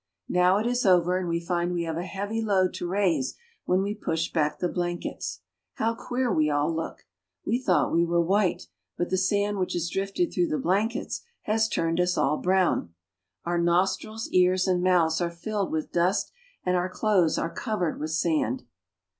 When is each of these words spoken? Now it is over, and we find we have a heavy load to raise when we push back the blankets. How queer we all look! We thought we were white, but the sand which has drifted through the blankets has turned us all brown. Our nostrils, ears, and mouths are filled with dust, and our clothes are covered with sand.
Now 0.29 0.57
it 0.57 0.65
is 0.65 0.83
over, 0.83 1.19
and 1.19 1.29
we 1.29 1.39
find 1.39 1.73
we 1.73 1.83
have 1.83 1.95
a 1.97 2.07
heavy 2.07 2.41
load 2.41 2.73
to 2.73 2.87
raise 2.87 3.35
when 3.65 3.83
we 3.83 3.93
push 3.93 4.31
back 4.33 4.57
the 4.57 4.67
blankets. 4.67 5.41
How 5.75 5.93
queer 5.93 6.33
we 6.33 6.49
all 6.49 6.75
look! 6.75 7.05
We 7.45 7.59
thought 7.61 7.93
we 7.93 8.03
were 8.03 8.19
white, 8.19 8.65
but 8.97 9.11
the 9.11 9.15
sand 9.17 9.59
which 9.59 9.73
has 9.73 9.91
drifted 9.91 10.33
through 10.33 10.47
the 10.47 10.57
blankets 10.57 11.21
has 11.43 11.69
turned 11.69 11.99
us 11.99 12.17
all 12.17 12.37
brown. 12.37 12.95
Our 13.45 13.59
nostrils, 13.61 14.27
ears, 14.31 14.67
and 14.67 14.81
mouths 14.81 15.21
are 15.21 15.29
filled 15.29 15.71
with 15.71 15.91
dust, 15.91 16.31
and 16.65 16.75
our 16.75 16.89
clothes 16.89 17.37
are 17.37 17.53
covered 17.53 17.99
with 17.99 18.09
sand. 18.09 18.63